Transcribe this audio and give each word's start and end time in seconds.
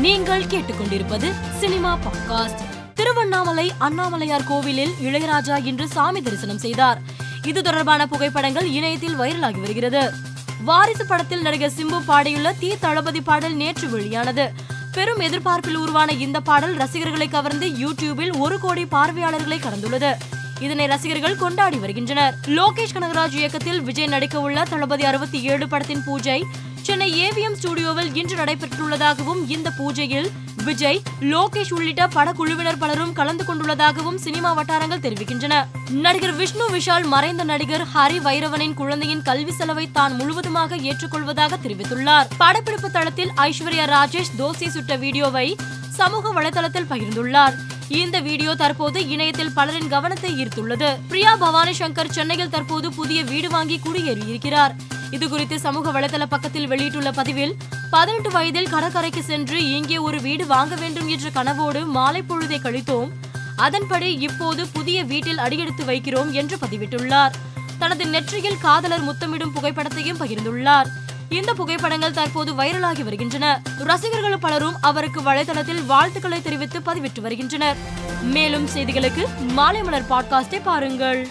நீங்கள் 0.00 0.44
கேட்டுக்கொண்டிருப்பது 0.44 1.32
cinema 1.58 1.98
podcast. 1.98 2.58
Tiruvannamalai 2.94 3.72
Annamalaiyar 3.80 4.46
கோவிலில் 4.46 4.94
இளையராஜா 5.02 5.64
இன்று 5.64 5.88
சாமி 5.88 6.22
தரிசனம் 6.22 6.58
செய்தார். 6.58 7.00
இது 7.46 7.62
தொடர்பான 7.62 8.06
புகைப்படங்கள் 8.06 8.66
இணையத்தில் 8.66 9.18
வைரலாகி 9.18 9.60
வருகிறது. 9.60 10.12
வாரிசு 10.64 11.06
படத்தில் 11.06 11.42
நடிகர் 11.42 11.70
சிம்பு 11.70 12.00
பாடியுள்ள 12.08 12.58
தீ 12.58 12.76
தளபதி 12.80 13.20
பாடல் 13.20 13.54
நேற்று 13.54 13.88
வெளியானது. 13.88 14.52
பெரும் 14.92 15.18
எதிர்பார்ப்பில் 15.18 15.76
உருவான 15.76 16.12
இந்த 16.12 16.40
பாடல் 16.40 16.74
ரசிகர்களை 16.74 17.28
கவர்ந்து 17.28 17.66
யூடியூபில் 17.66 18.38
ஒரு 18.38 18.60
கோடி 18.60 18.86
பார்வையாளர்களை 18.86 19.58
கடந்துள்ளது. 19.58 20.14
இதனை 20.60 20.86
ரசிகர்கள் 20.86 21.36
கொண்டாடி 21.36 21.76
வருகின்றனர். 21.76 22.34
லோகேஷ் 22.46 22.94
கனகராஜ் 22.94 23.32
இயக்கத்தில் 23.32 23.82
விஜய் 23.82 24.06
நடிக்க 24.06 24.40
உள்ள 24.40 24.62
தளபதி 24.62 25.04
அறுபத்தி 25.04 25.42
ஏழு 25.42 25.68
படத்தின் 25.68 26.04
பூஜை 26.04 26.46
சென்னை 26.86 27.08
ஏவிஎம் 27.24 27.56
ஸ்டுடியோவில் 27.60 28.10
இன்று 28.20 28.36
நடைபெற்றுள்ளதாகவும் 28.40 29.40
இந்த 29.54 29.68
பூஜையில் 29.78 30.28
விஜய் 30.66 31.00
லோகேஷ் 31.32 31.72
உள்ளிட்ட 31.76 32.02
படக்குழுவினர் 32.14 32.78
பலரும் 32.82 33.12
கலந்து 33.18 33.44
கொண்டுள்ளதாகவும் 33.48 34.18
சினிமா 34.24 34.50
வட்டாரங்கள் 34.58 35.02
தெரிவிக்கின்றன. 35.04 35.54
நடிகர் 36.04 36.36
விஷ்ணு 36.40 36.66
விஷால் 36.74 37.06
மறைந்த 37.14 37.44
நடிகர் 37.44 37.84
ஹரி 37.94 38.18
வைரவனின் 38.26 38.76
குழந்தையின் 38.80 39.24
கல்வி 39.28 39.52
செலவை 39.58 39.86
தான் 39.98 40.14
முழுவதுமாக 40.20 40.76
ஏற்றுக்கொள்வதாக 40.90 41.58
தெரிவித்துள்ளார். 41.64 42.28
படப்பிடிப்பு 42.42 42.90
தளத்தில் 42.90 43.32
ஐஸ்வர்யா 43.48 43.86
ராஜேஷ் 43.96 44.32
தோசை 44.40 44.68
சுட்ட 44.76 44.96
வீடியோவை 44.96 45.56
சமூக 45.98 46.32
வலைதளத்தில் 46.38 46.90
பகிர்ந்துள்ளார். 46.92 47.56
இந்த 48.02 48.16
வீடியோ 48.28 48.54
தற்போது 48.54 48.98
இணையத்தில் 49.14 49.54
பலரின் 49.58 49.88
கவனத்தை 49.88 50.30
ஈர்த்துள்ளது. 50.42 50.90
பிரியா 51.08 51.32
பவானி 51.44 51.74
சங்கர் 51.80 52.14
சென்னையில் 52.16 52.54
தற்போது 52.54 52.88
புதிய 53.00 53.20
வீடு 53.32 53.48
வாங்கி 53.50 53.78
குடியேறியிருக்கிறார். 53.86 54.74
இது 55.10 55.28
குறித்து 55.28 55.60
சமூக 55.60 56.00
வலைதள 56.00 56.24
பக்கத்தில் 56.28 56.66
வெளியிட்டுள்ள 56.66 57.10
பதிவில் 57.10 57.56
பதினெட்டு 57.90 58.30
வயதில் 58.30 58.68
கடற்கரைக்கு 58.68 59.22
சென்று 59.22 59.70
இங்கே 59.70 59.98
ஒரு 59.98 60.20
வீடு 60.20 60.46
வாங்க 60.46 60.74
வேண்டும் 60.74 61.08
என்ற 61.08 61.28
கனவோடு 61.28 61.86
மாலை 61.86 62.22
பொழுதை 62.28 62.58
கழித்தோம். 62.58 63.08
அதன்படி 63.56 64.12
இப்போது 64.12 64.66
புதிய 64.66 65.04
வீட்டில் 65.04 65.38
அடியெடுத்து 65.38 65.84
வைக்கிறோம் 65.84 66.30
என்று 66.30 66.56
பதிவிட்டுள்ளார். 66.56 67.32
தனது 67.78 68.06
நெற்றியில் 68.06 68.60
காதலர் 68.60 69.04
முத்தமிடும் 69.04 69.52
புகைப்படத்தையும் 69.54 70.20
பகிர்ந்துள்ளார். 70.20 70.86
இந்த 71.28 71.54
புகைப்படங்கள் 71.54 72.12
தற்போது 72.12 72.52
வைரலாகி 72.52 73.02
வருகின்றன. 73.02 73.62
ரசிகர்கள் 73.78 74.38
பலரும் 74.38 74.78
அவருக்கு 74.80 75.20
வலைதளத்தில் 75.20 75.84
வாழ்த்துக்களை 75.86 76.42
தெரிவித்து 76.42 76.78
பதிவிட்டு 76.78 77.20
வருகின்றனர். 77.20 77.76
மேலும் 78.22 78.68
செய்திகளுக்கு 78.74 79.26
மாலை 79.52 79.82
மலர் 79.82 80.08
பாட்காஸ்டை 80.10 80.60
பாருங்கள். 80.62 81.28